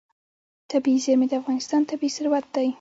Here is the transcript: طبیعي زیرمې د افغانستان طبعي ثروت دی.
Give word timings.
طبیعي 0.71 0.99
زیرمې 1.05 1.27
د 1.29 1.33
افغانستان 1.41 1.81
طبعي 1.89 2.09
ثروت 2.15 2.45
دی. 2.55 2.69